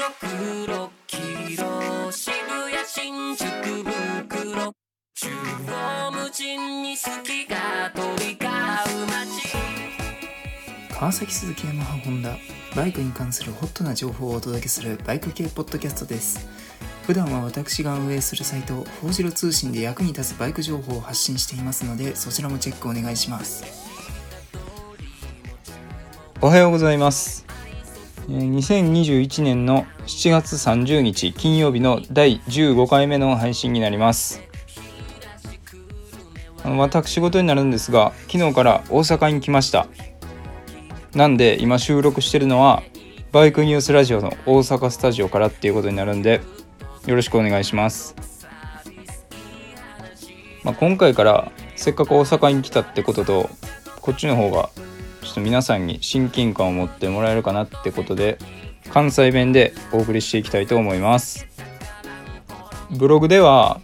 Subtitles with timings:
[0.00, 4.74] 黒黄色渋谷新宿袋
[5.14, 5.30] 中
[5.66, 12.38] 央無尽に好きが飛び交う街川崎鈴木ヤマハホンダ
[12.74, 16.48] バイクに関するホットな情報をお届けするバイク系ポッドキャストです。
[17.06, 23.64] 普段は私が運営するサイト「フォージロ通信」で役に立つバイク情報を発信していますのでそちらもチェックお願いします。
[26.40, 27.44] おはようございます。
[27.44, 27.49] えー
[28.30, 34.40] 2021年の7月30日金曜日の第15回目の配信になります。
[36.64, 39.88] 私事になるんですが昨日から大阪に来ました。
[41.12, 42.84] なんで今収録してるのは
[43.32, 46.40] バイクニュースラジオの大阪スタジオからっていうことになるんで
[47.06, 48.14] よろしくお願いします、
[50.62, 53.50] まあ、今回からせっかく大阪に来たってことと
[54.00, 54.70] こっちの方が
[55.30, 58.36] ちょっと皆さんに親近感を持ってもらえるかなってことで
[58.92, 61.46] 関西弁でお送りしていきたいと思います。
[62.90, 63.80] ブログでは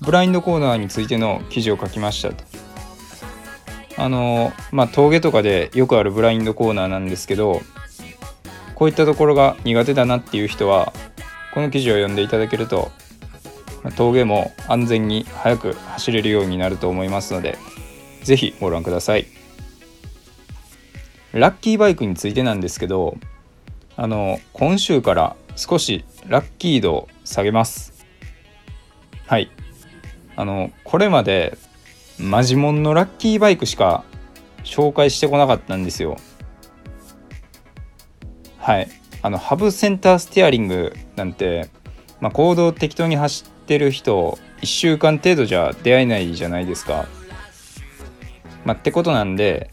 [0.00, 2.44] ブラインドコーナーについての記事を書きましたと。
[3.98, 7.60] あのまあ峠とかでよくあるブラインドコーナーなんですけど
[8.74, 10.94] こういったところが苦手だなっていう人は
[11.52, 12.90] この記事を読んでいただけると
[13.96, 17.58] 峠も安全に速く走れるようになると思いますので
[18.22, 19.39] ぜひご覧ください。
[21.32, 23.16] ラッキーバイクについてなんですけど
[23.96, 28.06] あの今週から少しラッキー度を下げます。
[29.26, 29.50] はい。
[30.36, 31.58] あのこれまで
[32.18, 34.04] マジモンのラッキーバイクしか
[34.64, 36.16] 紹介してこなかったんですよ。
[38.58, 38.88] はい。
[39.22, 41.68] あのハブセンターステアリングなんて、
[42.20, 47.06] まあ、行動適当に走ってる人1週間程度じゃ出会えないじゃないですか。
[48.64, 49.70] まあ、ってことなんで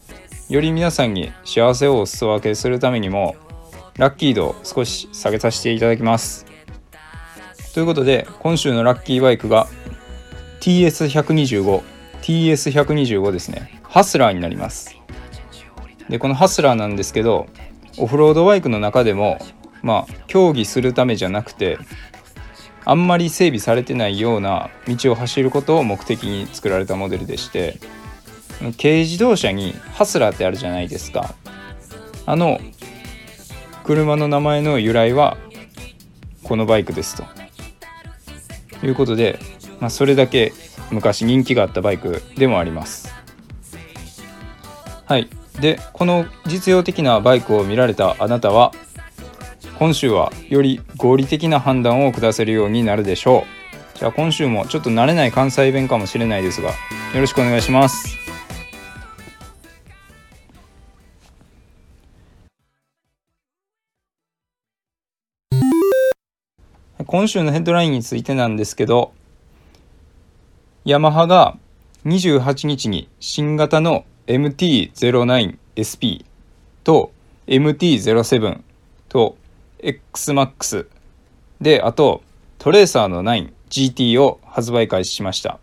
[0.48, 3.36] より皆さんに幸せをお裾分けするためにも
[3.98, 6.46] ラッキー度を少し下げさせていただきます。
[7.74, 9.66] ということで今週のラッキーバイクが
[10.60, 11.82] TS125
[12.22, 13.78] TS125 ですね。
[13.82, 14.96] ハスラーになります。
[16.08, 17.46] でこのハスラーなんですけど
[17.98, 19.38] オフロードバイクの中でも
[19.82, 21.78] まあ競技するためじゃなくて
[22.86, 27.78] あんまり整備されてないような道を走ることを目的に作られたモデルでして
[28.80, 31.34] 軽自動車にハスラーってあるじゃないですか。
[32.26, 32.60] あの
[33.84, 35.36] 車の名前の由来は
[36.42, 37.24] このバイクですと。
[38.86, 39.38] いうことで、
[39.80, 40.52] まあ、それだけ
[40.90, 43.12] 昔人気があったバイクでもあります。
[45.06, 45.28] はい。
[45.60, 48.72] でこの実用的なバイクを見られたあなたは
[49.78, 53.44] 今週はより合理的な判断を下せるようになるでしょ
[53.94, 53.98] う。
[53.98, 56.74] じゃあ今週もちょっと慣れない関西弁かもしれないですがよ
[57.20, 58.17] ろしくお願いします。
[67.10, 69.14] 今週のヘッドラインについてなんですけど
[70.84, 71.56] ヤマハが
[72.04, 76.26] 28日に新型の MT-09SP
[76.84, 77.10] と
[77.46, 78.60] MT-07
[79.08, 79.38] と
[79.78, 80.86] XMAX
[81.62, 82.22] であと
[82.58, 85.58] トレーサーの 9GT を発売開始しました。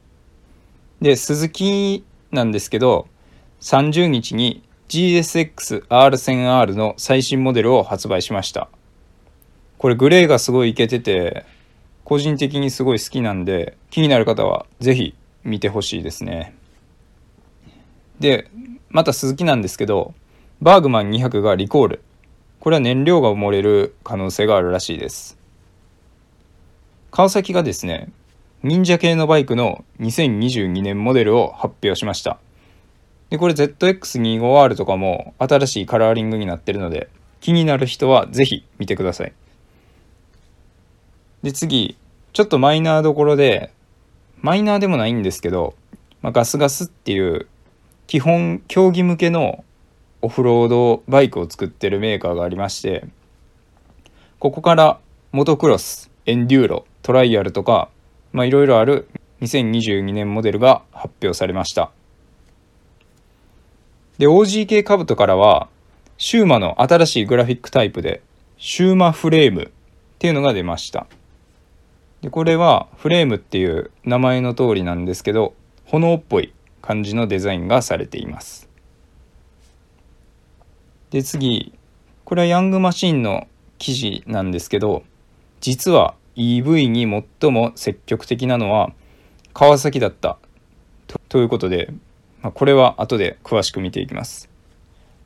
[1.00, 3.07] で鈴木なんですけど
[3.61, 8.67] 30日に GSX-R1000R の最新モデルを発売しました。
[9.85, 11.46] これグレーがすごいイケてて
[12.06, 15.13] 個人的にすごい好きなんで気になる方は是非
[15.44, 16.56] 見てほしいですね。
[18.19, 18.50] で
[18.90, 20.16] また鈴木なんですけど
[20.59, 22.01] バーグマン200がリコール。
[22.59, 25.38] これは燃料が漏れる可能性があるらしいです。
[27.12, 28.09] 川崎がですね
[28.63, 32.40] 忍者系のバイクの2022年モデルを発表しました。
[33.29, 37.07] でこれ ZX25R とかも新しいカラーリングになってるので
[37.40, 39.34] 気になる人は是非見てください。
[41.45, 41.95] で次
[42.33, 43.72] ちょっとマイナーどころで
[44.41, 45.75] マイナーでもないんですけど、
[46.23, 47.46] まあ、ガスガスっていう
[48.08, 49.64] 基本競技向けの
[50.23, 53.05] オフロードバイクを作ってるメーカーがありまして
[54.40, 54.99] ここから
[55.34, 57.90] モトクロスエンデューロトライアルとか
[58.34, 59.08] いろいろある
[59.41, 61.91] 2022年モデルが発表されました。
[64.17, 65.67] で OGK カブトからは
[66.17, 68.23] シューマの新しいグラフィックタイプで
[68.58, 69.67] シューマフレームっ
[70.17, 71.05] ていうのが出ました。
[72.25, 75.53] でこれはフレームっていう名前の通りなんですけど
[75.85, 78.67] 炎っぽい感じのデザインがされています。
[81.11, 81.72] で次
[82.23, 85.03] これはヤングマシンの記事なんですけど
[85.61, 87.03] 実は EV に
[87.41, 88.91] 最も積極的なのは
[89.53, 90.39] 川崎だった。
[91.29, 91.93] ということで、
[92.41, 94.49] まあ、これは後で詳しく見ていきます。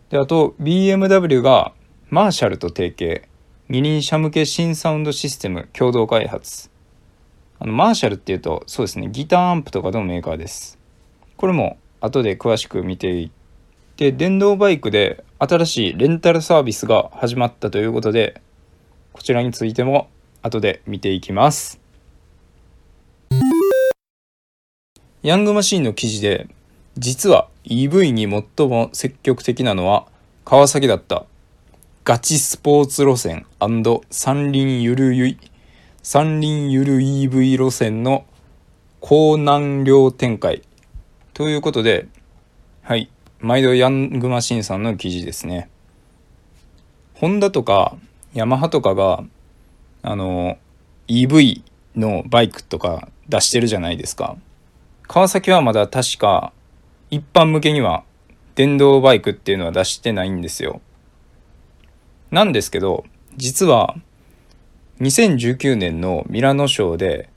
[0.09, 1.71] であと BMW が
[2.09, 3.23] マーシャルと提携。
[3.69, 6.69] 二輪車向け新サウンドシステム共同開発。
[7.61, 10.79] あのマーシャルっていうとそうですねギターアンプとかのメーカーです。
[11.35, 13.31] これも後で詳しく見ていっ
[13.97, 18.41] て電動バイクで新しいレンタルサービスが始まったということで
[19.11, 20.09] こちらについても
[20.41, 21.81] 後で見ていきます。
[25.21, 26.47] ヤングマシーンの記事で
[26.97, 30.07] 実は EV に最も積極的なのは
[30.45, 31.25] 川崎だった
[32.05, 33.83] ガチスポーツ路線三
[34.51, 35.37] 輪ゆるゆい
[36.01, 38.25] 三輪ゆる EV 路線の
[38.99, 40.63] 高難量展開
[41.33, 42.07] ということで
[42.81, 43.09] はい。
[43.39, 45.69] 毎度ヤングマシンさんの記事ですね。
[47.13, 47.95] ホンダとか
[48.33, 49.23] ヤマハとかが
[50.01, 50.57] あの
[51.07, 51.61] EV
[51.95, 54.37] のバイクとか出してるじゃないですか。
[55.03, 56.51] 川崎はまだ確か
[57.11, 58.03] 一般向けには
[58.55, 60.81] 電動バイクっていうのは出してないんですよ。
[62.31, 63.05] なんですけど
[63.37, 63.95] 実は
[65.01, 67.29] 2019年のミラノショーで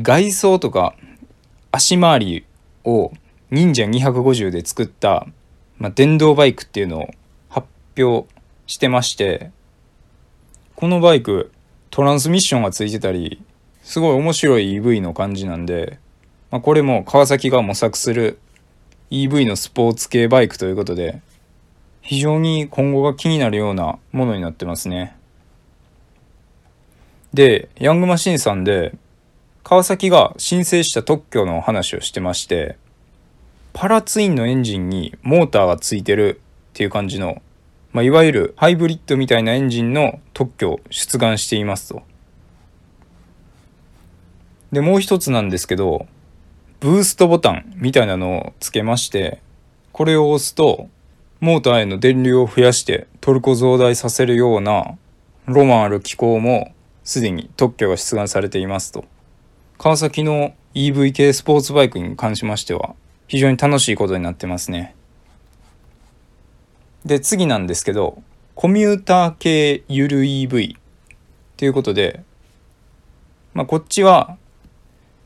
[0.00, 0.94] 外装とか
[1.72, 2.44] 足回り
[2.84, 3.12] を
[3.50, 5.26] 忍者250で作った、
[5.78, 7.10] まあ、電動バイクっていうのを
[7.48, 7.66] 発
[7.98, 8.28] 表
[8.66, 9.50] してまして
[10.76, 11.50] このバイク
[11.90, 13.42] トランスミッションがついてたり
[13.82, 15.98] すごい面白い EV の感じなんで、
[16.52, 18.38] まあ、これも川崎が模索する
[19.10, 21.20] EV のスポーツ系バイクということで
[22.02, 25.16] 非常に今後が気になるようなものになってますね。
[27.32, 28.94] で、ヤングマシンさんで、
[29.62, 32.76] 川崎が申請した特許の話をしてまして、
[33.72, 36.40] パラツインのエンジンにモーターがついてる
[36.70, 37.40] っていう感じの、
[37.92, 42.02] まあ、いわゆるハイブリッドみたいなエンジンの特許を出願していますと。
[44.72, 46.06] で、もう一つなんですけど、
[46.80, 49.40] ブーストボタンみたいなのをつけまして、
[49.92, 50.88] これを押すと、
[51.40, 54.98] モーターへの電流を増やしてトルコ増大させるような
[55.46, 56.74] ロマンある機構も
[57.10, 59.04] すでに特許が出願されていますと。
[59.78, 62.94] 川崎の EV 系スポーツバイクに関しましては
[63.26, 64.94] 非常に楽しいことになってますね。
[67.04, 68.22] で、次なんですけど、
[68.54, 70.76] コミューター系ゆる EV
[71.56, 72.22] ということで、
[73.54, 74.36] まあ、こっちは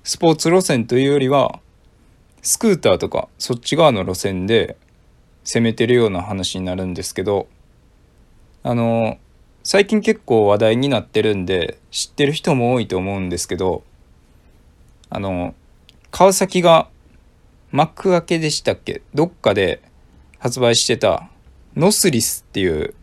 [0.04, 1.60] スポーツ路線というよりは
[2.40, 4.78] スクーターとかそっち側の路線で
[5.44, 7.46] 攻めてるような話になるんですけど
[8.62, 9.18] あの
[9.64, 13.82] 最近結構話題になってるんで知ってる人も多いと思うんですけど
[15.08, 15.54] あの
[16.10, 16.88] 川崎が
[17.72, 19.00] 幕開けでしたっけ？
[19.14, 19.80] どっかで
[20.38, 21.30] 発売してた
[21.76, 22.94] ノスリスっていう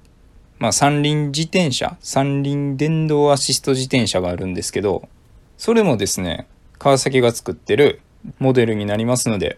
[0.60, 5.10] まあ三輪自転車三輪電動アシスト自転車があるんですけど
[5.58, 6.48] それもですね
[6.78, 8.02] 川崎が作ってる
[8.38, 9.58] モデルになりますので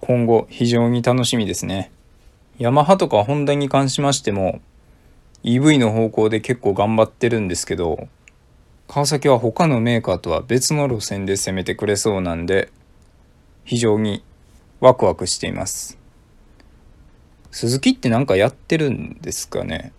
[0.00, 1.90] 今後非常に楽しみですね。
[2.58, 4.60] ヤマハとかホンダに関しましても
[5.46, 8.08] EV の方向で結構頑張ってるんですけど
[8.88, 12.68] 川崎は他のメーカーとは別の路線で攻めてくれそうなんで
[13.64, 14.24] 非常に
[14.80, 15.98] ワクワクしています。
[17.52, 19.92] 鈴木って何かやってるんですかね？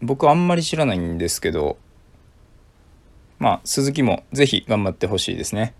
[0.00, 1.76] 僕あんまり知らないんですけど
[3.38, 5.74] まあ鈴木もぜひ頑張ってほしいですね。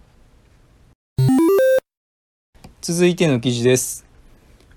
[2.82, 4.04] 続いての記事です。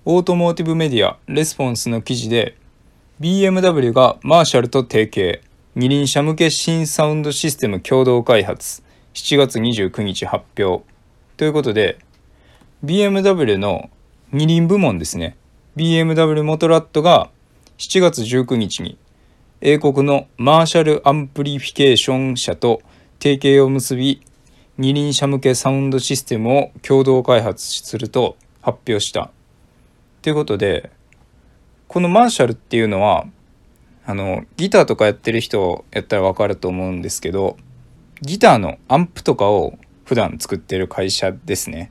[0.06, 2.56] オートモーティブメディアレスポンスの記事で
[3.18, 5.40] BMW が Marshallと提携。
[5.74, 8.82] 二輪車向け新サウンドシステム共同開発。
[9.14, 10.84] 7月29日発表。
[11.38, 11.98] ということで
[12.84, 13.88] BMW の
[14.32, 15.38] 二輪部門ですね。
[15.76, 17.30] BMW Motorrad が
[17.78, 18.98] 7月19日に
[19.62, 22.82] 英国の Marshall Amplification 社と
[23.18, 24.20] 提携を結び
[24.76, 29.30] 二輪車向けサウンドシステムを共同開発すると発表した。
[30.20, 30.90] ということで
[31.88, 33.26] このマーシャルっていうのは
[34.04, 37.56] あのギターとかやってる人やったら分かると思うんですけど
[38.22, 41.90] ギターのアンプとかを普段作ってる会社ですね。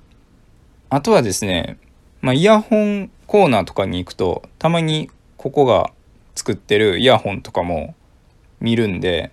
[0.89, 1.77] あとはですね、
[2.21, 5.91] まあ、イヤホンコーナーとかに行くとたまにここが
[6.35, 7.95] 作ってるイヤホンとかも
[8.59, 9.31] 見るんで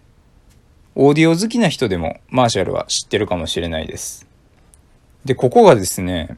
[0.94, 4.26] オーディオ好きな人でもマーシャルは知ってるかもしれないです。
[5.24, 6.36] でここがですね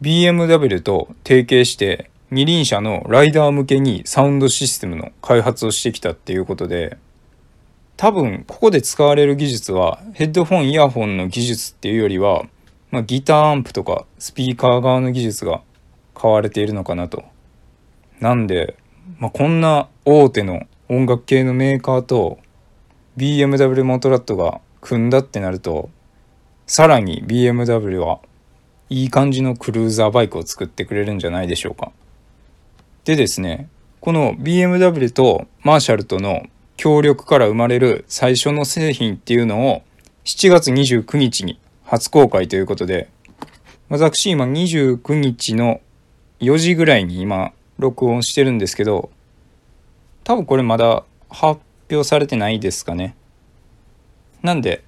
[0.00, 6.96] BMW と提携して二輪車のライダー向けにサウンドシステムの開発をしてきたっていうことで
[7.96, 12.44] 多分ここで使われる技術はヘッドフォンイヤホンの技術っていうよりは、
[12.92, 15.60] まあ、ギターアンプとかスピーカー側の技術が
[16.14, 17.24] 買われているのかなと。
[18.20, 18.76] なんで、
[19.18, 22.38] まあ、こんな大手の音楽系のメーカーと
[23.16, 25.90] BMW モトラットが組んだってなると
[26.66, 28.20] さらに BMW は
[28.88, 31.92] いい感じのクルーザーバイクを作ってくれるんじゃないでしょうか。
[33.10, 36.44] でですね、この BMW とマーシャルとの
[36.76, 39.82] 協力から生まれる最初の製品っていうのを
[40.24, 43.10] 7月29日に初公開ということで
[43.88, 45.80] 私今29日の
[46.38, 47.50] 4時ぐらいに今
[47.80, 49.10] 録音してるんですけど
[50.22, 53.16] 多分これまだ発表されてないですかね。
[54.40, 54.84] なんで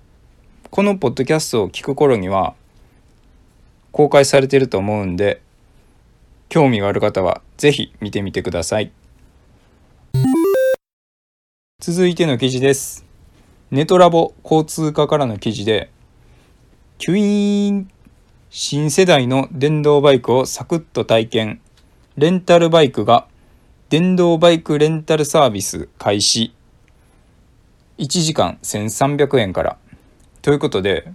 [0.71, 2.55] このポッドキャストを聞く頃には
[3.91, 5.43] 公開されてると思うんで
[6.49, 8.90] 興味がある方は是非見てみてください。
[11.81, 13.07] 続いての記事です。
[13.71, 15.88] ネトラボ交通課からの記事で
[16.99, 17.88] キュイーン
[18.50, 21.61] 新世代の電動バイクをサクッと体験。
[22.16, 23.28] レンタルバイクが
[23.90, 26.52] 電動バイクレンタルサービス開始。
[27.99, 29.78] 1時間1300円から。
[30.40, 31.12] ということで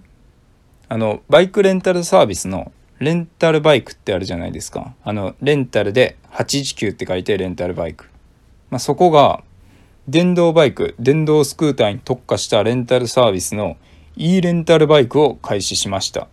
[0.88, 4.94] あのバイクレンタルサービスのレンタルバイクってあるじゃないですか。
[5.04, 8.06] あのレンタルで819って書いてレンタルバイク、
[8.70, 9.42] まあ、そこが
[10.08, 13.76] 電動バイク電動スクーターに特化したレンタルサービスの
[14.16, 16.28] e レンタルバイクを開始しました。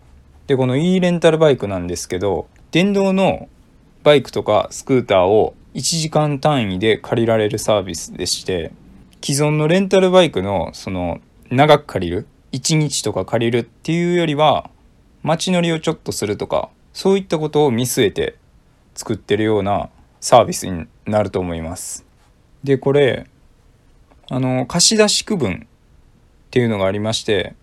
[0.46, 3.48] でこの e レンタルバイクなんですけど電動の
[4.02, 8.72] バイクとかスクーターを1時間単位で借りられるサービスでして
[9.22, 11.20] 既存のレンタルバイクのその
[11.50, 14.70] 長く借りる1日とか借りるっていうよりは
[15.26, 18.36] 街乗りをちょっとするとかそういったことを見据えて
[18.94, 19.90] 作ってるような
[20.20, 22.06] サービスになると思います。
[22.64, 23.26] でこれ
[24.30, 27.54] あの貸し出し区分っていうのがありまして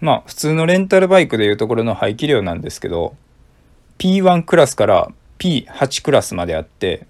[0.00, 3.16] まあ普通のレンタルバイクでいうところの排気量なんですけど
[3.98, 7.06] P1 クラスから P8 クラスまであって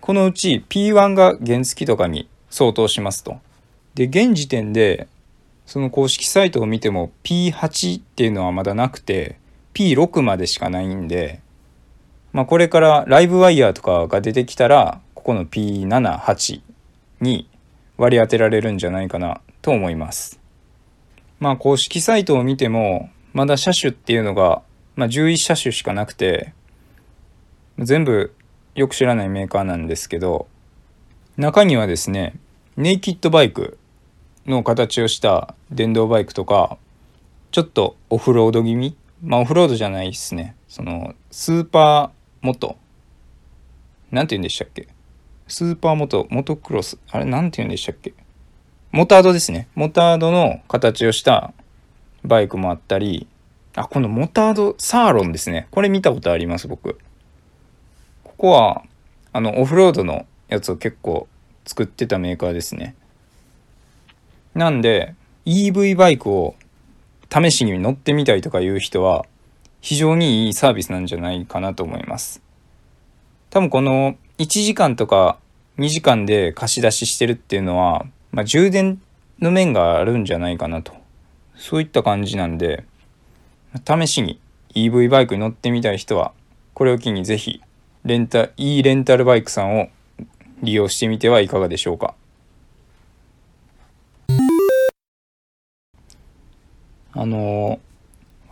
[0.00, 3.38] このうち P1 が原付とかに相当しますと。
[3.94, 5.08] で、現時点で、
[5.70, 9.38] その公式サイトを見ても P8 っていうのはまだなくて、
[9.72, 11.40] P6 までしかないんで、
[12.32, 16.60] まあこれからライブワイヤーとかが出てきたら、ここの P7、8
[17.20, 17.48] に
[17.98, 20.40] 割り当てられるんじゃないかなと思います。
[21.38, 24.62] まあ公式サイトを見ても、まだ車種っていうのが、
[24.96, 26.52] まあ11車種しかなくて、
[27.78, 28.34] 全部
[28.74, 30.48] よく知らないメーカーなんですけど
[31.36, 32.34] 中にはですね
[32.76, 33.78] ネイキッドバイク
[34.46, 36.78] の形をした電動バイクとか
[37.50, 38.96] ちょっとオフロード気味？
[39.22, 40.56] まあオフロードじゃないですね。
[40.68, 42.76] そのスーパーモト。
[44.10, 44.88] なんて言うんでしたっけ？
[45.46, 46.98] スーパーモトモトクロス？
[47.10, 48.14] あれなんて言うんでしたっけ？
[48.92, 49.68] モタードですね。
[49.74, 51.52] モタードの形をした
[52.24, 53.26] バイクもあったり
[53.74, 55.68] あこのモタードサーロンですね。
[55.70, 56.98] これ見たことあります僕。
[58.24, 58.82] ここは
[59.32, 61.28] あのオフロードのやつを結構
[61.66, 62.96] 作ってたメーカーですね。
[64.54, 65.14] なんで
[65.46, 66.54] EV バイクを
[67.32, 69.24] 試しに乗ってみたいとかいう人は
[69.80, 72.42] 非常にいいサービスなんじゃないかなと思います
[73.50, 75.38] 多分この1時間とか
[75.78, 79.00] 2時間で貸し出ししてるっていうのは、まあ、充電
[79.40, 80.92] の面があるんじゃないかなと
[81.56, 82.84] そういった感じなんで
[83.86, 84.40] 試しに
[84.74, 86.32] EV バイクに乗ってみたい人は
[86.74, 87.62] これを機にぜひ
[88.02, 89.88] レンタ、いいレンタルバイクさんを
[90.62, 92.14] 利用してみてはいかがでしょうか。
[97.12, 97.80] あの、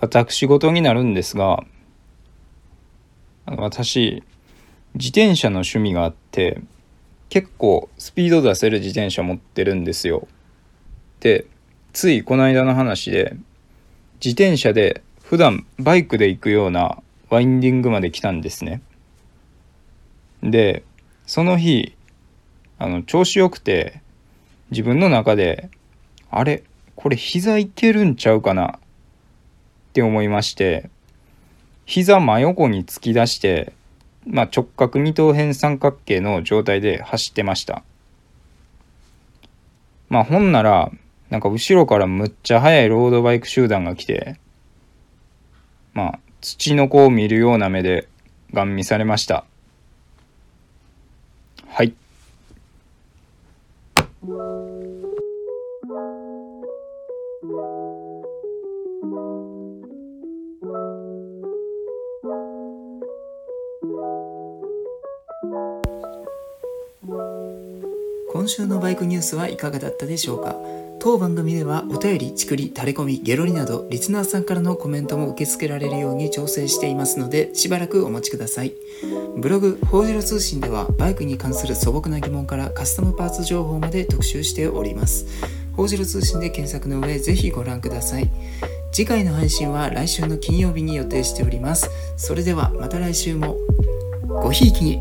[0.01, 1.65] 私事になるんですが、
[3.47, 4.23] 私、
[4.95, 6.61] 自転車の趣味があって、
[7.29, 10.29] 結構スピード出せる自転車持ってるんですよ。
[11.21, 11.47] で、
[11.93, 13.37] ついこの間の話で、
[14.25, 18.83] 自転車で普段バイクで行くようなワインディングまで来たんですね。
[20.43, 20.85] で
[21.27, 21.95] その日
[22.79, 24.01] あの調子よくて
[24.71, 25.71] 自分の中で
[26.31, 26.63] あれ？
[27.01, 28.67] これ膝いけるんちゃうかな？
[28.71, 28.79] っ
[29.93, 30.91] て思いまして。
[31.87, 33.73] 膝真横に突き出して、
[34.27, 37.85] まあ、直角二等辺三角形の状態で走ってました。
[40.09, 40.91] まあほんなら
[41.31, 44.41] なんか後ろからむっちゃ速いロードバイク集団が来て
[45.95, 48.09] まあ土の子を見るような目で
[48.53, 49.45] ガン見されました。
[51.69, 51.95] はい。
[68.49, 70.57] 今週のバイクニュースはいかがだったでしょうか？
[71.01, 78.73] 当番組ではお便り、ちくり、タレコミ、ゲロリなどリスナーさんからのコメントも受け付けられるように調整していますのでしばらくお待ちください。
[79.37, 85.27] ブログ、フォージロ通信ではバイクに関する素朴な疑問からカスタムパーツ情報まで特集しております。
[85.77, 88.31] フォージロ通信で検索の上ぜひご覧ください。
[88.93, 91.91] 次回の配信は来週の金曜日に予定しております。
[92.17, 93.59] それではまた来週も
[94.27, 94.99] ごひいきに